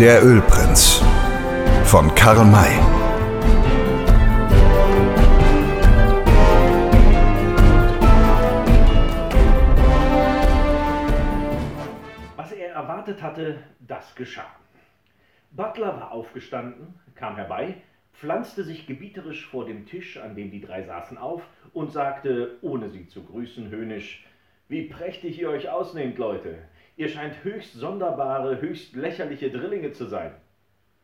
[0.00, 1.02] Der Ölprinz
[1.82, 2.78] von Karl May.
[12.36, 14.46] Was er erwartet hatte, das geschah.
[15.50, 20.84] Butler war aufgestanden, kam herbei, pflanzte sich gebieterisch vor dem Tisch, an dem die drei
[20.84, 24.24] saßen, auf und sagte, ohne sie zu grüßen, höhnisch:
[24.70, 26.58] Wie prächtig ihr euch ausnehmt, Leute!
[26.98, 30.34] Ihr scheint höchst sonderbare, höchst lächerliche Drillinge zu sein.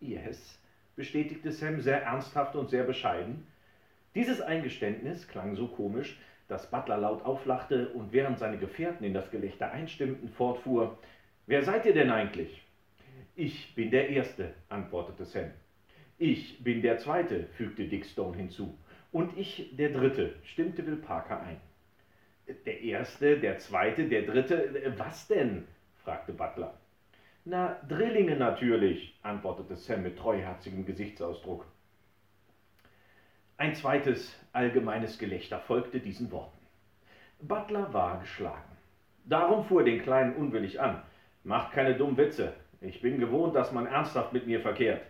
[0.00, 0.60] Yes,
[0.96, 3.46] bestätigte Sam sehr ernsthaft und sehr bescheiden.
[4.14, 9.30] Dieses Eingeständnis klang so komisch, dass Butler laut auflachte und während seine Gefährten in das
[9.30, 10.98] Gelächter einstimmten, fortfuhr:
[11.46, 12.62] Wer seid ihr denn eigentlich?
[13.34, 15.50] Ich bin der Erste, antwortete Sam.
[16.19, 18.77] Ich bin der Zweite, fügte Dick Stone hinzu.
[19.10, 21.56] Und ich der Dritte, stimmte Will Parker ein.
[22.47, 25.67] Der Erste, der Zweite, der Dritte, was denn?
[26.03, 26.75] fragte Butler.
[27.47, 31.67] Na, Drillinge natürlich, antwortete Sam mit treuherzigem Gesichtsausdruck.
[33.56, 36.59] Ein zweites allgemeines Gelächter folgte diesen Worten.
[37.41, 38.77] Butler war geschlagen.
[39.25, 41.03] Darum fuhr er den Kleinen unwillig an.
[41.45, 42.55] Macht keine dummen Witze.
[42.81, 45.03] Ich bin gewohnt, dass man ernsthaft mit mir verkehrt.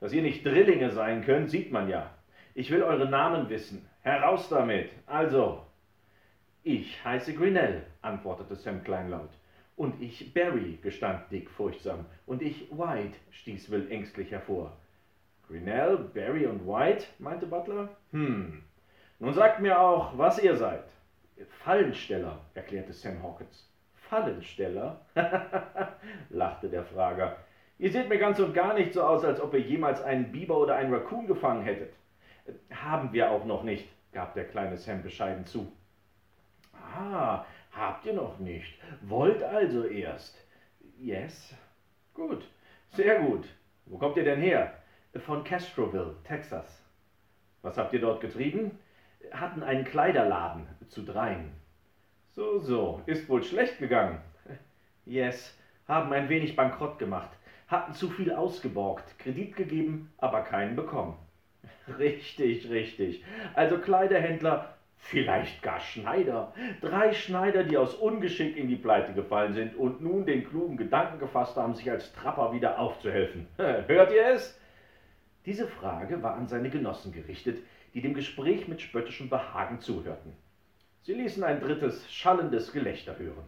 [0.00, 2.10] Dass ihr nicht Drillinge sein könnt, sieht man ja.
[2.54, 3.88] Ich will eure Namen wissen.
[4.02, 4.90] Heraus damit.
[5.06, 5.64] Also.
[6.62, 9.30] Ich heiße Grinnell, antwortete Sam kleinlaut.
[9.76, 12.04] Und ich Barry, gestand Dick furchtsam.
[12.26, 14.76] Und ich White, stieß Will ängstlich hervor.
[15.48, 17.88] Grinnell, Barry und White, meinte Butler.
[18.10, 18.62] Hm.
[19.20, 20.84] Nun sagt mir auch, was ihr seid.
[21.64, 23.66] Fallensteller, erklärte Sam Hawkins.
[24.10, 25.00] Fallensteller?
[26.28, 27.38] lachte der Frager.
[27.78, 30.58] Ihr seht mir ganz und gar nicht so aus, als ob ihr jemals einen Biber
[30.58, 31.94] oder einen Raccoon gefangen hättet.
[32.70, 35.72] Haben wir auch noch nicht, gab der kleine Sam bescheiden zu.
[36.96, 38.74] Ah, habt ihr noch nicht.
[39.02, 40.36] Wollt also erst.
[40.98, 41.54] Yes.
[42.14, 42.44] Gut.
[42.90, 43.46] Sehr gut.
[43.86, 44.74] Wo kommt ihr denn her?
[45.24, 46.82] Von Castroville, Texas.
[47.62, 48.78] Was habt ihr dort getrieben?
[49.32, 51.52] Hatten einen Kleiderladen zu dreien.
[52.30, 53.02] So, so.
[53.06, 54.20] Ist wohl schlecht gegangen.
[55.04, 55.56] Yes.
[55.86, 57.30] Haben ein wenig bankrott gemacht.
[57.66, 61.16] Hatten zu viel ausgeborgt, Kredit gegeben, aber keinen bekommen.
[61.98, 63.24] Richtig, richtig.
[63.54, 66.52] Also Kleiderhändler Vielleicht gar Schneider.
[66.80, 71.18] Drei Schneider, die aus Ungeschick in die Pleite gefallen sind und nun den klugen Gedanken
[71.18, 73.48] gefasst haben, sich als Trapper wieder aufzuhelfen.
[73.56, 74.58] Hört ihr es?
[75.46, 77.58] Diese Frage war an seine Genossen gerichtet,
[77.94, 80.32] die dem Gespräch mit spöttischem Behagen zuhörten.
[81.02, 83.44] Sie ließen ein drittes, schallendes Gelächter hören.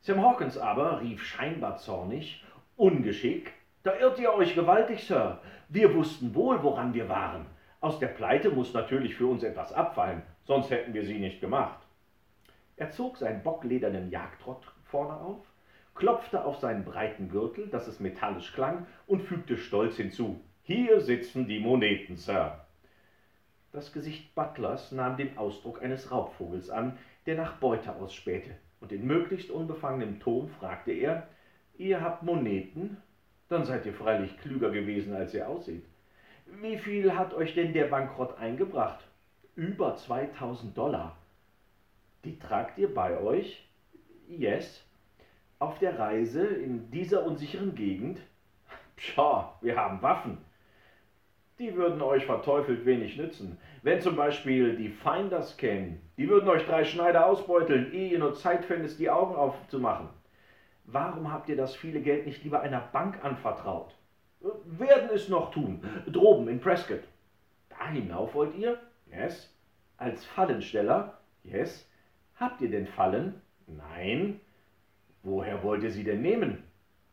[0.00, 2.44] Sam Hawkins aber rief scheinbar zornig,
[2.76, 3.52] Ungeschick,
[3.84, 5.40] da irrt ihr euch gewaltig, Sir.
[5.68, 7.46] Wir wussten wohl, woran wir waren.
[7.80, 11.78] Aus der Pleite muss natürlich für uns etwas abfallen, sonst hätten wir sie nicht gemacht.
[12.76, 15.40] Er zog seinen bockledernen Jagdrott vorne auf,
[15.94, 21.48] klopfte auf seinen breiten Gürtel, dass es metallisch klang, und fügte stolz hinzu: Hier sitzen
[21.48, 22.66] die Moneten, Sir.
[23.72, 29.06] Das Gesicht Butlers nahm den Ausdruck eines Raubvogels an, der nach Beute ausspähte, und in
[29.06, 31.28] möglichst unbefangenem Ton fragte er:
[31.76, 32.96] Ihr habt Moneten?
[33.48, 35.84] Dann seid ihr freilich klüger gewesen, als ihr aussieht.
[36.48, 39.04] Wie viel hat euch denn der Bankrott eingebracht?
[39.56, 41.16] Über 2000 Dollar.
[42.24, 43.68] Die tragt ihr bei euch?
[44.28, 44.84] Yes.
[45.58, 48.20] Auf der Reise in dieser unsicheren Gegend?
[48.94, 50.38] Pscha, wir haben Waffen.
[51.58, 53.58] Die würden euch verteufelt wenig nützen.
[53.82, 58.34] Wenn zum Beispiel die Finders kämen, die würden euch drei Schneider ausbeuteln, ehe ihr nur
[58.34, 60.08] Zeit fändet, die Augen aufzumachen.
[60.84, 63.95] Warum habt ihr das viele Geld nicht lieber einer Bank anvertraut?
[64.66, 67.02] Werden es noch tun, droben in Prescott.
[67.68, 68.78] Da hinauf wollt ihr?
[69.10, 69.52] Yes.
[69.96, 71.18] Als Fallensteller?
[71.44, 71.88] Yes.
[72.36, 73.40] Habt ihr denn Fallen?
[73.66, 74.40] Nein.
[75.22, 76.62] Woher wollt ihr sie denn nehmen?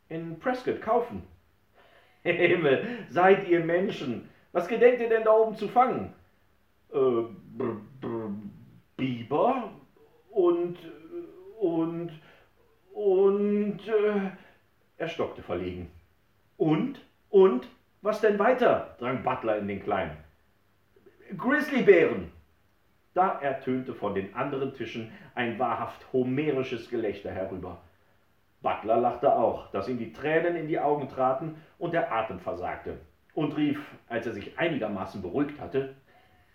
[0.09, 1.23] In Prescott kaufen.
[2.23, 4.29] Himmel, seid ihr Menschen?
[4.51, 6.13] Was gedenkt ihr denn da oben zu fangen?
[6.93, 7.23] Äh,
[8.95, 9.71] Biber
[10.29, 10.77] und
[11.59, 12.11] und
[12.93, 14.31] und äh,
[14.97, 15.89] er stockte verlegen.
[16.57, 17.01] Und
[17.33, 17.67] und
[18.03, 18.95] was denn weiter?
[18.99, 20.15] drang Butler in den Kleinen.
[21.35, 22.31] Grizzlybären!
[23.15, 27.81] Da ertönte von den anderen Tischen ein wahrhaft homerisches Gelächter herüber.
[28.61, 32.99] Butler lachte auch, dass ihm die Tränen in die Augen traten und der Atem versagte,
[33.33, 33.79] und rief,
[34.09, 35.95] als er sich einigermaßen beruhigt hatte,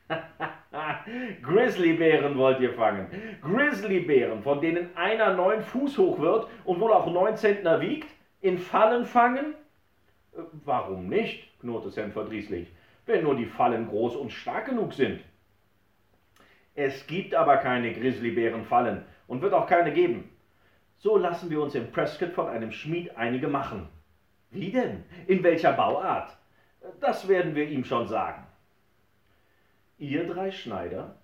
[1.42, 3.08] Grizzlybären wollt ihr fangen.
[3.42, 8.08] Grizzlybären, von denen einer neun Fuß hoch wird und wohl auch neun Zentner wiegt,
[8.40, 9.54] in Fallen fangen?
[10.64, 11.58] Warum nicht?
[11.60, 12.68] knurrte Sam verdrießlich,
[13.06, 15.20] wenn nur die Fallen groß und stark genug sind.
[16.74, 20.30] Es gibt aber keine Grizzlybärenfallen und wird auch keine geben.
[20.98, 23.88] So lassen wir uns in Prescott von einem Schmied einige machen.
[24.50, 25.04] Wie denn?
[25.26, 26.36] In welcher Bauart?
[27.00, 28.46] Das werden wir ihm schon sagen.
[29.98, 31.16] Ihr drei Schneider?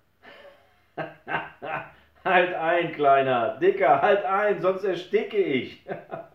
[2.25, 5.85] halt ein, Kleiner, Dicker, halt ein, sonst ersticke ich.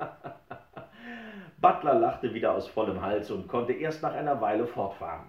[1.60, 5.26] Butler lachte wieder aus vollem Hals und konnte erst nach einer Weile fortfahren.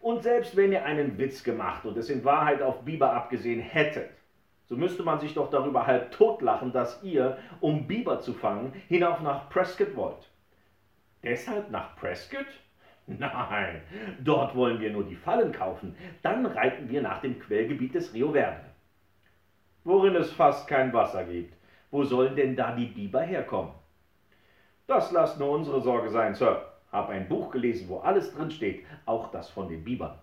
[0.00, 4.10] Und selbst wenn ihr einen Witz gemacht und es in Wahrheit auf Biber abgesehen hättet,
[4.64, 9.20] so müsste man sich doch darüber halb totlachen, dass ihr, um Biber zu fangen, hinauf
[9.20, 10.30] nach Prescott wollt.
[11.22, 12.46] Deshalb nach Prescott?
[13.06, 13.82] Nein,
[14.22, 18.32] dort wollen wir nur die Fallen kaufen, dann reiten wir nach dem Quellgebiet des Rio
[18.32, 18.64] Verde.
[19.84, 21.54] Worin es fast kein Wasser gibt.
[21.90, 23.72] Wo sollen denn da die Biber herkommen?
[24.86, 26.66] Das lasst nur unsere Sorge sein, Sir.
[26.92, 30.18] Hab ein Buch gelesen, wo alles drin steht, auch das von den Bibern.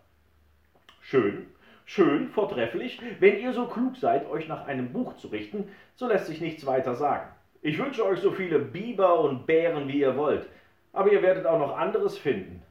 [1.00, 1.48] Schön,
[1.86, 3.00] schön, vortrefflich.
[3.20, 6.66] Wenn ihr so klug seid, euch nach einem Buch zu richten, so lässt sich nichts
[6.66, 7.30] weiter sagen.
[7.62, 10.48] Ich wünsche euch so viele Biber und Bären, wie ihr wollt.
[10.92, 12.62] Aber ihr werdet auch noch anderes finden.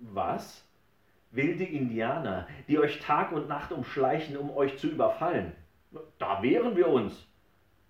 [0.00, 0.64] Was?
[1.30, 5.52] Wilde Indianer, die euch Tag und Nacht umschleichen, um euch zu überfallen.
[6.18, 7.26] Da wehren wir uns.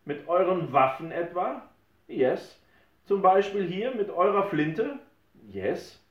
[0.05, 1.63] Mit euren Waffen etwa?
[2.09, 2.61] Yes.
[3.07, 4.99] Zum Beispiel hier mit eurer Flinte?
[5.49, 6.03] Yes.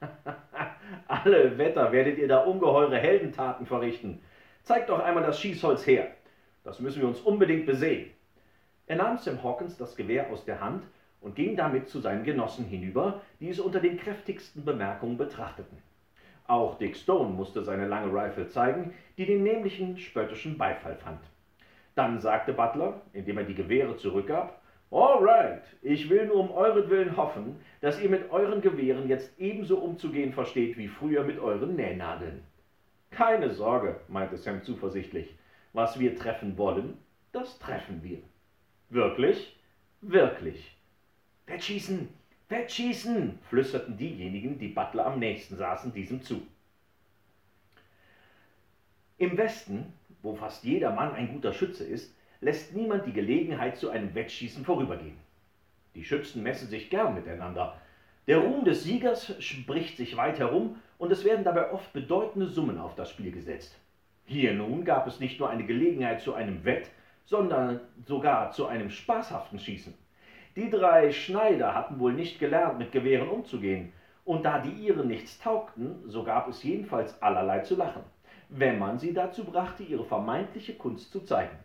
[1.08, 4.20] Alle Wetter werdet ihr da ungeheure Heldentaten verrichten.
[4.62, 6.08] Zeigt doch einmal das Schießholz her.
[6.62, 8.10] Das müssen wir uns unbedingt besehen.
[8.86, 10.84] Er nahm Sam Hawkins das Gewehr aus der Hand
[11.22, 15.78] und ging damit zu seinen Genossen hinüber, die es unter den kräftigsten Bemerkungen betrachteten.
[16.46, 21.20] Auch Dick Stone musste seine lange Rifle zeigen, die den nämlichen spöttischen Beifall fand.
[21.94, 24.60] Dann sagte Butler, indem er die Gewehre zurückgab,
[24.94, 29.78] All right, ich will nur um euretwillen hoffen, dass ihr mit euren Gewehren jetzt ebenso
[29.78, 32.44] umzugehen versteht wie früher mit euren Nähnadeln.
[33.10, 35.34] Keine Sorge, meinte Sam zuversichtlich.
[35.72, 36.96] Was wir treffen wollen,
[37.32, 38.18] das treffen wir.
[38.88, 39.58] Wirklich?
[40.00, 40.76] Wirklich.
[41.46, 42.08] Wettschießen!
[42.48, 43.40] Wettschießen!
[43.48, 46.40] flüsterten diejenigen, die Butler am nächsten saßen, diesem zu.
[49.18, 49.92] Im Westen,
[50.22, 52.14] wo fast jeder Mann ein guter Schütze ist,
[52.44, 55.16] lässt niemand die Gelegenheit zu einem Wettschießen vorübergehen.
[55.94, 57.74] Die Schützen messen sich gern miteinander.
[58.26, 62.78] Der Ruhm des Siegers spricht sich weit herum und es werden dabei oft bedeutende Summen
[62.78, 63.74] auf das Spiel gesetzt.
[64.26, 66.90] Hier nun gab es nicht nur eine Gelegenheit zu einem Wett,
[67.24, 69.94] sondern sogar zu einem spaßhaften Schießen.
[70.56, 73.92] Die drei Schneider hatten wohl nicht gelernt, mit Gewehren umzugehen,
[74.26, 78.02] und da die ihren nichts taugten, so gab es jedenfalls allerlei zu lachen,
[78.50, 81.63] wenn man sie dazu brachte, ihre vermeintliche Kunst zu zeigen.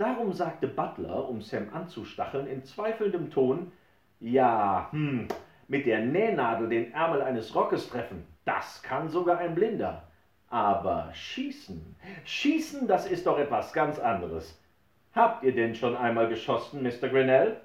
[0.00, 3.70] Darum sagte Butler, um Sam anzustacheln, in zweifelndem Ton,
[4.18, 5.28] ja, hm,
[5.68, 10.04] mit der Nähnadel den Ärmel eines Rockes treffen, das kann sogar ein Blinder.
[10.48, 14.58] Aber schießen, schießen, das ist doch etwas ganz anderes.
[15.12, 17.10] Habt ihr denn schon einmal geschossen, Mr.
[17.10, 17.60] Grinnell?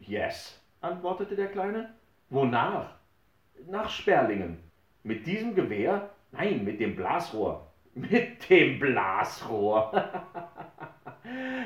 [0.00, 1.94] Yes, antwortete der Kleine.
[2.28, 2.90] Wonach?
[3.70, 4.58] Nach Sperlingen.
[5.02, 6.10] Mit diesem Gewehr?
[6.30, 7.72] Nein, mit dem Blasrohr.
[7.94, 9.90] Mit dem Blasrohr.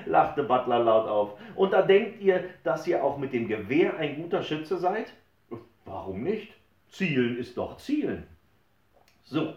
[0.09, 1.39] lachte Butler laut auf.
[1.55, 5.13] Und da denkt ihr, dass ihr auch mit dem Gewehr ein guter Schütze seid?
[5.85, 6.53] Warum nicht?
[6.89, 8.27] Zielen ist doch Zielen.
[9.23, 9.55] So,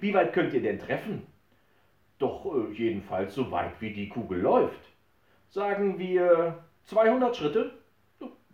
[0.00, 1.26] wie weit könnt ihr denn treffen?
[2.18, 4.80] Doch äh, jedenfalls so weit, wie die Kugel läuft.
[5.50, 7.72] Sagen wir 200 Schritte?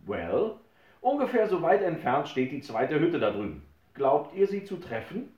[0.06, 0.54] Well,
[1.00, 3.62] ungefähr so weit entfernt steht die zweite Hütte da drüben.
[3.94, 5.32] Glaubt ihr, sie zu treffen?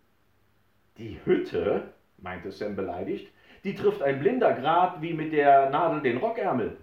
[0.99, 1.93] Die Hütte?
[2.19, 3.33] meinte Sam beleidigt.
[3.65, 6.77] Die trifft ein Blinder grad wie mit der Nadel den Rockärmel.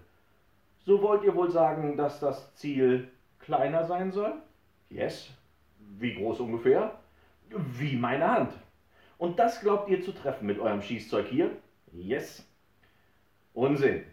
[0.86, 3.08] So wollt ihr wohl sagen, dass das Ziel
[3.38, 4.32] kleiner sein soll?
[4.88, 5.30] Yes.
[5.98, 6.98] Wie groß ungefähr?
[7.48, 8.52] Wie meine Hand.
[9.18, 11.50] Und das glaubt ihr zu treffen mit eurem Schießzeug hier?
[11.92, 12.46] Yes.
[13.52, 14.04] Unsinn.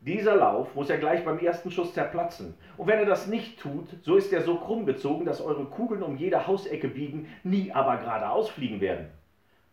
[0.00, 2.54] Dieser Lauf muss ja gleich beim ersten Schuss zerplatzen.
[2.76, 6.02] Und wenn er das nicht tut, so ist er so krumm gezogen, dass eure Kugeln
[6.02, 9.08] um jede Hausecke biegen, nie aber geradeaus fliegen werden.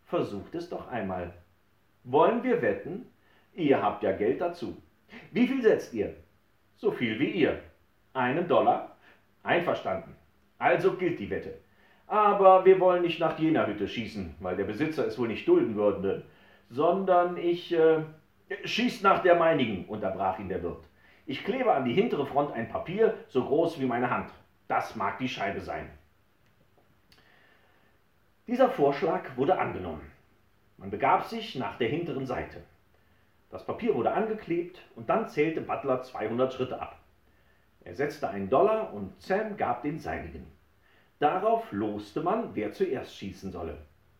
[0.05, 1.33] Versucht es doch einmal.
[2.03, 3.05] Wollen wir wetten?
[3.53, 4.81] Ihr habt ja Geld dazu.
[5.31, 6.15] Wie viel setzt ihr?
[6.75, 7.59] So viel wie ihr.
[8.13, 8.97] Einen Dollar?
[9.43, 10.15] Einverstanden.
[10.57, 11.57] Also gilt die Wette.
[12.07, 15.75] Aber wir wollen nicht nach jener Hütte schießen, weil der Besitzer es wohl nicht dulden
[15.75, 16.23] würde,
[16.69, 17.73] sondern ich.
[17.73, 18.03] Äh,
[18.63, 20.83] schießt nach der meinigen, unterbrach ihn der Wirt.
[21.25, 24.29] Ich klebe an die hintere Front ein Papier, so groß wie meine Hand.
[24.67, 25.89] Das mag die Scheibe sein.
[28.47, 30.12] Dieser Vorschlag wurde angenommen.
[30.83, 32.61] Man begab sich nach der hinteren Seite.
[33.49, 36.99] Das Papier wurde angeklebt und dann zählte Butler 200 Schritte ab.
[37.85, 40.45] Er setzte einen Dollar und Sam gab den seinigen.
[41.19, 43.77] Darauf loste man, wer zuerst schießen solle.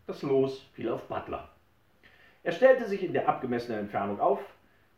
[0.08, 1.50] Das Los fiel auf Butler.
[2.44, 4.40] Er stellte sich in der abgemessenen Entfernung auf,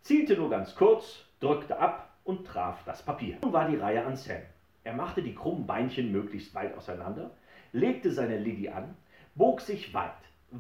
[0.04, 3.40] zielte nur ganz kurz, drückte ab und traf das Papier.
[3.42, 4.44] Nun war die Reihe an Sam.
[4.84, 7.32] Er machte die krummen Beinchen möglichst weit auseinander,
[7.72, 8.96] legte seine Liddy an,
[9.34, 10.12] bog sich weit,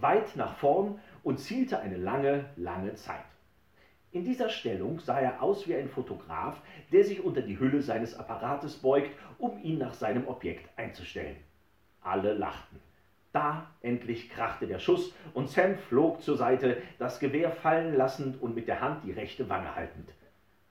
[0.01, 3.25] weit nach vorn und zielte eine lange, lange Zeit.
[4.11, 6.61] In dieser Stellung sah er aus wie ein Fotograf,
[6.91, 11.35] der sich unter die Hülle seines Apparates beugt, um ihn nach seinem Objekt einzustellen.
[12.01, 12.79] Alle lachten.
[13.33, 18.55] Da endlich krachte der Schuss und Sam flog zur Seite, das Gewehr fallen lassend und
[18.55, 20.09] mit der Hand die rechte Wange haltend.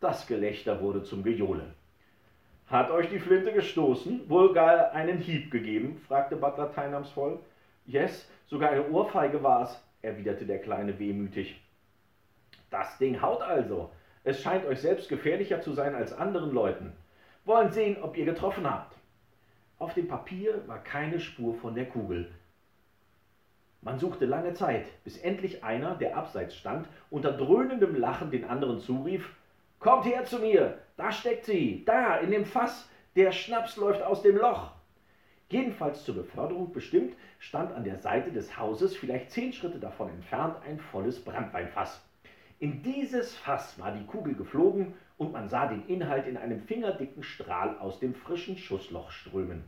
[0.01, 1.75] Das Gelächter wurde zum Gejohle.
[2.67, 6.01] Hat euch die Flinte gestoßen, wohl gar einen Hieb gegeben?
[6.09, 7.39] fragte Butler teilnahmsvoll.
[7.87, 11.61] Yes, sogar eine Ohrfeige war's, erwiderte der Kleine wehmütig.
[12.71, 13.91] Das Ding haut also.
[14.25, 16.93] Es scheint euch selbst gefährlicher zu sein als anderen Leuten.
[17.45, 18.97] Wollen sehen, ob ihr getroffen habt.
[19.79, 22.31] Auf dem Papier war keine Spur von der Kugel.
[23.83, 28.81] Man suchte lange Zeit, bis endlich einer, der abseits stand, unter dröhnendem Lachen den anderen
[28.81, 29.35] zurief
[29.79, 34.23] Kommt her zu mir, da steckt sie, da, in dem Fass, der Schnaps läuft aus
[34.23, 34.71] dem Loch.
[35.51, 40.57] Jedenfalls zur Beförderung bestimmt, stand an der Seite des Hauses, vielleicht zehn Schritte davon entfernt,
[40.67, 42.03] ein volles Brandweinfass.
[42.59, 47.23] In dieses Fass war die Kugel geflogen und man sah den Inhalt in einem fingerdicken
[47.23, 49.65] Strahl aus dem frischen Schussloch strömen.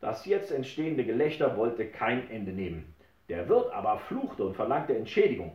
[0.00, 2.92] Das jetzt entstehende Gelächter wollte kein Ende nehmen.
[3.28, 5.52] Der Wirt aber fluchte und verlangte Entschädigung.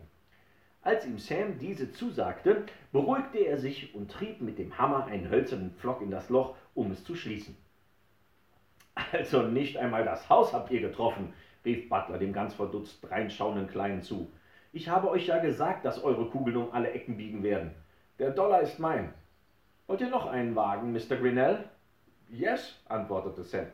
[0.81, 5.72] Als ihm Sam diese zusagte, beruhigte er sich und trieb mit dem Hammer einen hölzernen
[5.72, 7.57] Pflock in das Loch, um es zu schließen.
[9.12, 14.01] Also nicht einmal das Haus habt ihr getroffen, rief Butler dem ganz verdutzt reinschauenden Kleinen
[14.01, 14.32] zu.
[14.74, 17.72] Ich habe euch ja gesagt, dass eure Kugeln um alle Ecken biegen werden.
[18.20, 19.13] Der Dollar ist mein.
[19.88, 21.16] Wollt ihr noch einen Wagen, Mr.
[21.16, 21.63] Grinnell?
[22.30, 23.68] Yes, antwortete Sam.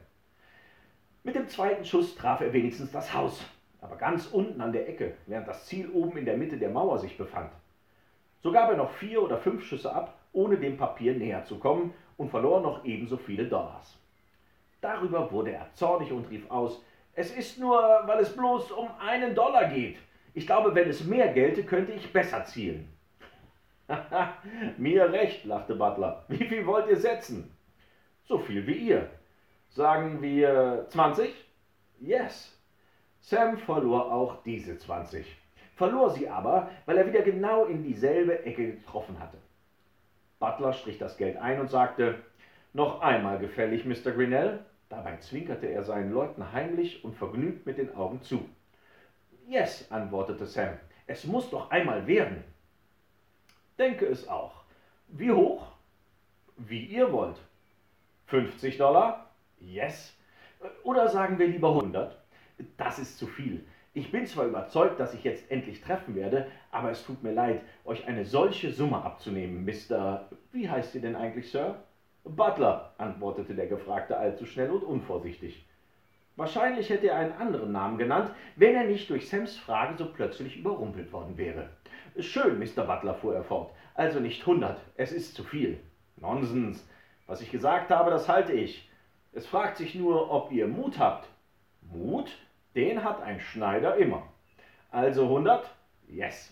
[1.24, 3.44] Mit dem zweiten Schuss traf er wenigstens das Haus,
[3.82, 7.00] aber ganz unten an der Ecke, während das Ziel oben in der Mitte der Mauer
[7.00, 7.50] sich befand.
[8.42, 11.94] So gab er noch vier oder fünf Schüsse ab, ohne dem Papier näher zu kommen,
[12.18, 13.98] und verlor noch ebenso viele Dollars.
[14.84, 19.34] Darüber wurde er zornig und rief aus, es ist nur, weil es bloß um einen
[19.34, 19.98] Dollar geht.
[20.34, 22.92] Ich glaube, wenn es mehr gelte, könnte ich besser zielen.
[24.78, 26.26] Mir recht, lachte Butler.
[26.28, 27.50] Wie viel wollt ihr setzen?
[28.26, 29.10] So viel wie ihr.
[29.70, 31.34] Sagen wir 20?
[32.02, 32.54] Yes.
[33.22, 35.26] Sam verlor auch diese 20.
[35.76, 39.38] Verlor sie aber, weil er wieder genau in dieselbe Ecke getroffen hatte.
[40.40, 42.16] Butler strich das Geld ein und sagte,
[42.74, 44.12] noch einmal gefällig, Mr.
[44.12, 44.60] Grinnell.
[44.96, 48.48] Dabei zwinkerte er seinen Leuten heimlich und vergnügt mit den Augen zu.
[49.48, 50.78] Yes, antwortete Sam.
[51.08, 52.44] Es muss doch einmal werden.
[53.80, 54.64] Denke es auch.
[55.08, 55.66] Wie hoch?
[56.58, 57.38] Wie ihr wollt.
[58.28, 59.32] 50 Dollar?
[59.60, 60.16] Yes.
[60.84, 62.16] Oder sagen wir lieber 100?
[62.78, 63.66] Das ist zu viel.
[63.96, 67.62] Ich bin zwar überzeugt, dass ich jetzt endlich treffen werde, aber es tut mir leid,
[67.84, 70.30] euch eine solche Summe abzunehmen, Mr.
[70.52, 71.84] Wie heißt ihr denn eigentlich, Sir?
[72.24, 75.66] Butler, antwortete der Gefragte allzu schnell und unvorsichtig.
[76.36, 80.58] Wahrscheinlich hätte er einen anderen Namen genannt, wenn er nicht durch Sams Frage so plötzlich
[80.58, 81.70] überrumpelt worden wäre.
[82.18, 82.86] Schön, Mr.
[82.86, 83.72] Butler, fuhr er fort.
[83.94, 85.80] Also nicht hundert, es ist zu viel.
[86.18, 86.88] Nonsens.
[87.28, 88.90] Was ich gesagt habe, das halte ich.
[89.32, 91.28] Es fragt sich nur, ob ihr Mut habt.
[91.82, 92.32] Mut?
[92.76, 94.24] Den hat ein Schneider immer.
[94.90, 95.70] Also hundert?
[96.08, 96.52] Yes.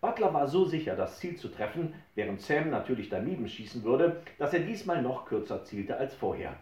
[0.00, 4.54] Butler war so sicher, das Ziel zu treffen, während Sam natürlich daneben schießen würde, dass
[4.54, 6.56] er diesmal noch kürzer zielte als vorher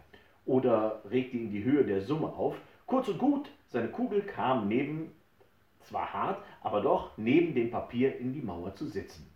[0.45, 2.57] oder regte ihn die Höhe der Summe auf.
[2.85, 5.11] Kurz und gut, seine Kugel kam neben,
[5.81, 9.29] zwar hart, aber doch neben dem Papier in die Mauer zu sitzen.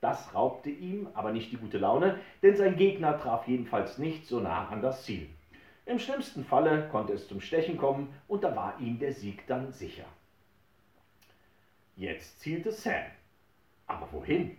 [0.00, 4.40] Das raubte ihm aber nicht die gute Laune, denn sein Gegner traf jedenfalls nicht so
[4.40, 5.28] nah an das Ziel.
[5.84, 9.70] Im schlimmsten Falle konnte es zum Stechen kommen und da war ihm der Sieg dann
[9.72, 10.04] sicher.
[11.96, 13.04] Jetzt zielte Sam.
[13.86, 14.56] Aber wohin?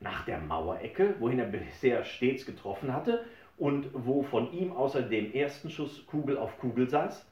[0.00, 3.24] Nach der Mauerecke, wohin er bisher stets getroffen hatte,
[3.58, 7.26] und wo von ihm außer dem ersten Schuss Kugel auf Kugel saß?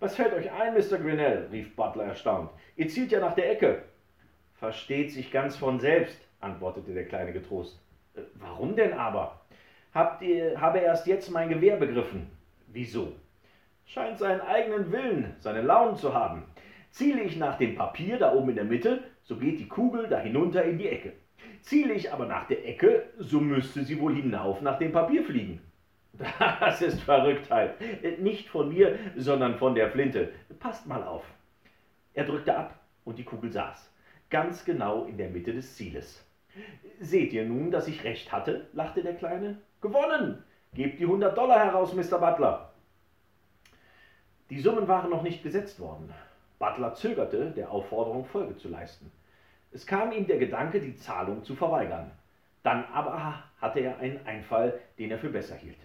[0.00, 0.98] Was fällt euch ein, Mr.
[0.98, 1.48] Grinnell?
[1.52, 2.50] rief Butler erstaunt.
[2.76, 3.82] Ihr zielt ja nach der Ecke.
[4.54, 7.80] Versteht sich ganz von selbst, antwortete der Kleine getrost.
[8.14, 9.40] Äh, warum denn aber?
[9.94, 12.28] Habt ihr, habe erst jetzt mein Gewehr begriffen.
[12.66, 13.12] Wieso?
[13.86, 16.44] Scheint seinen eigenen Willen, seine Launen zu haben.
[16.90, 20.20] Ziele ich nach dem Papier da oben in der Mitte, so geht die Kugel da
[20.20, 21.12] hinunter in die Ecke.
[21.62, 25.60] Ziele ich aber nach der Ecke, so müsste sie wohl hinauf nach dem Papier fliegen.
[26.60, 27.76] Das ist Verrücktheit.
[28.20, 30.32] Nicht von mir, sondern von der Flinte.
[30.60, 31.24] Passt mal auf.
[32.12, 33.90] Er drückte ab und die Kugel saß.
[34.30, 36.24] Ganz genau in der Mitte des Zieles.
[37.00, 38.68] Seht ihr nun, dass ich recht hatte?
[38.72, 39.58] lachte der Kleine.
[39.80, 40.44] Gewonnen!
[40.74, 42.18] Gebt die 100 Dollar heraus, Mr.
[42.18, 42.72] Butler.
[44.50, 46.12] Die Summen waren noch nicht gesetzt worden.
[46.58, 49.10] Butler zögerte, der Aufforderung Folge zu leisten.
[49.72, 52.10] Es kam ihm der Gedanke, die Zahlung zu verweigern.
[52.62, 55.78] Dann aber hatte er einen Einfall, den er für besser hielt.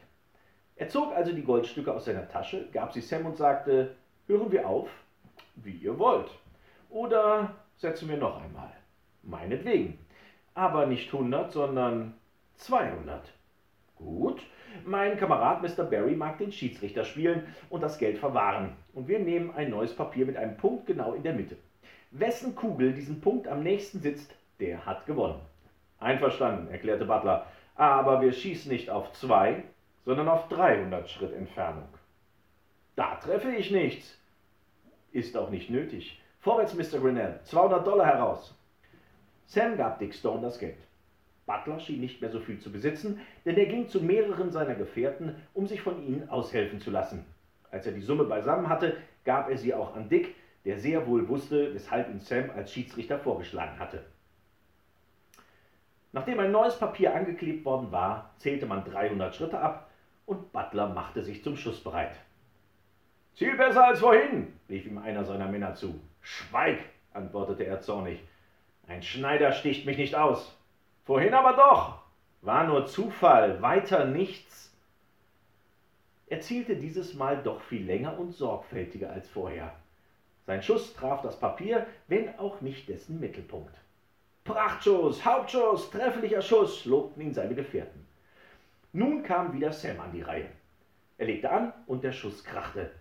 [0.76, 3.96] Er zog also die Goldstücke aus seiner Tasche, gab sie Sam und sagte,
[4.28, 4.90] hören wir auf,
[5.56, 6.30] wie ihr wollt.
[6.90, 8.72] Oder setzen wir noch einmal.
[9.24, 10.00] Meinetwegen.
[10.54, 12.14] Aber nicht 100, sondern
[12.56, 13.34] 200.
[13.98, 14.42] Gut,
[14.86, 15.84] mein Kamerad Mr.
[15.84, 18.76] Barry mag den Schiedsrichter spielen und das Geld verwahren.
[18.94, 21.58] Und wir nehmen ein neues Papier mit einem Punkt genau in der Mitte.
[22.12, 25.42] Wessen Kugel diesen Punkt am nächsten sitzt, der hat gewonnen.
[26.00, 27.46] Einverstanden, erklärte Butler.
[27.76, 29.64] Aber wir schießen nicht auf zwei,
[30.06, 31.88] sondern auf 300 Schritt Entfernung.
[32.96, 34.18] Da treffe ich nichts.
[35.12, 36.22] Ist auch nicht nötig.
[36.40, 37.00] Vorwärts, Mr.
[37.00, 37.40] Grinnell.
[37.44, 38.56] 200 Dollar heraus.
[39.46, 40.78] Sam gab Dick Stone das Geld.
[41.50, 45.36] Butler schien nicht mehr so viel zu besitzen, denn er ging zu mehreren seiner Gefährten,
[45.56, 47.26] um sich von ihnen aushelfen zu lassen.
[47.72, 51.28] Als er die Summe beisammen hatte, gab er sie auch an Dick, der sehr wohl
[51.28, 54.06] wusste, weshalb ihn Sam als Schiedsrichter vorgeschlagen hatte.
[56.12, 59.90] Nachdem ein neues Papier angeklebt worden war, zählte man 300 Schritte ab
[60.28, 62.16] und Butler machte sich zum Schuss bereit.
[63.34, 66.00] Ziel besser als vorhin, rief ihm einer seiner Männer zu.
[66.22, 66.78] Schweig,
[67.12, 68.20] antwortete er zornig.
[68.88, 70.59] Ein Schneider sticht mich nicht aus.
[71.10, 72.04] Vorhin aber doch.
[72.44, 74.72] War nur Zufall, weiter nichts.
[76.28, 79.74] Er zielte dieses Mal doch viel länger und sorgfältiger als vorher.
[80.46, 83.74] Sein Schuss traf das Papier, wenn auch nicht dessen Mittelpunkt.
[84.44, 88.06] Prachtschuss, Hauptschuss, trefflicher Schuss, lobten ihn seine Gefährten.
[88.94, 90.50] Nun kam wieder Sam an die Reihe.
[91.18, 92.92] Er legte an und der Schuss krachte.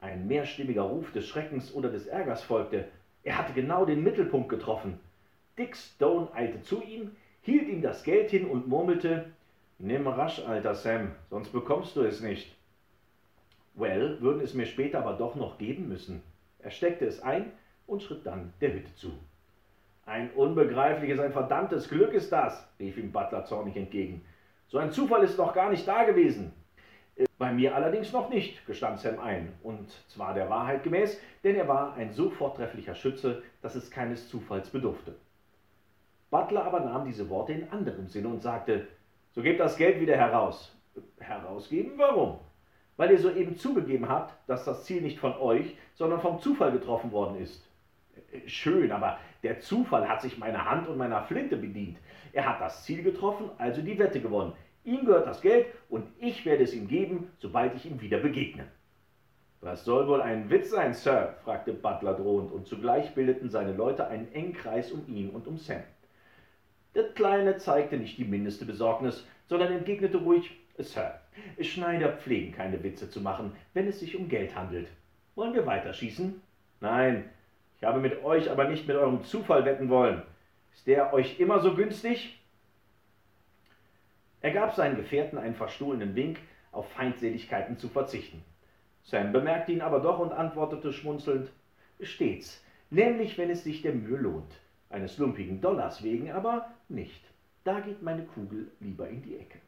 [0.00, 2.88] Ein mehrstimmiger Ruf des Schreckens oder des Ärgers folgte.
[3.22, 4.98] Er hatte genau den Mittelpunkt getroffen.
[5.56, 7.12] Dick Stone eilte zu ihm,
[7.44, 9.26] hielt ihm das Geld hin und murmelte,
[9.78, 12.54] Nimm rasch, alter Sam, sonst bekommst du es nicht.
[13.74, 16.22] Well, würden es mir später aber doch noch geben müssen.
[16.60, 17.50] Er steckte es ein
[17.86, 19.12] und schritt dann der Hütte zu.
[20.06, 24.24] Ein unbegreifliches, ein verdammtes Glück ist das, rief ihm Butler zornig entgegen.
[24.68, 26.52] So ein Zufall ist noch gar nicht da gewesen.
[27.38, 31.68] Bei mir allerdings noch nicht, gestand Sam ein, und zwar der Wahrheit gemäß, denn er
[31.68, 35.14] war ein so vortrefflicher Schütze, dass es keines Zufalls bedurfte.
[36.34, 38.88] Butler aber nahm diese Worte in anderem Sinne und sagte,
[39.30, 40.76] so gebt das Geld wieder heraus.
[41.20, 41.92] Herausgeben?
[41.96, 42.40] Warum?
[42.96, 47.12] Weil ihr soeben zugegeben habt, dass das Ziel nicht von euch, sondern vom Zufall getroffen
[47.12, 47.64] worden ist.
[48.46, 51.98] Schön, aber der Zufall hat sich meiner Hand und meiner Flinte bedient.
[52.32, 54.54] Er hat das Ziel getroffen, also die Wette gewonnen.
[54.82, 58.66] Ihm gehört das Geld und ich werde es ihm geben, sobald ich ihm wieder begegne.
[59.60, 61.36] Was soll wohl ein Witz sein, Sir?
[61.44, 65.58] fragte Butler drohend, und zugleich bildeten seine Leute einen engen Kreis um ihn und um
[65.58, 65.84] Sam.
[66.94, 71.20] Der Kleine zeigte nicht die mindeste Besorgnis, sondern entgegnete ruhig, Sir,
[71.60, 74.88] Schneider pflegen keine Witze zu machen, wenn es sich um Geld handelt.
[75.34, 76.40] Wollen wir weiterschießen?
[76.80, 77.28] Nein,
[77.78, 80.22] ich habe mit euch aber nicht mit eurem Zufall wetten wollen.
[80.72, 82.40] Ist der euch immer so günstig?
[84.40, 86.38] Er gab seinen Gefährten einen verstohlenen Wink,
[86.70, 88.44] auf Feindseligkeiten zu verzichten.
[89.04, 91.50] Sam bemerkte ihn aber doch und antwortete schmunzelnd,
[92.00, 94.52] stets, nämlich wenn es sich der Mühe lohnt,
[94.94, 97.22] eines lumpigen Dollars wegen aber nicht.
[97.64, 99.58] Da geht meine Kugel lieber in die Ecke.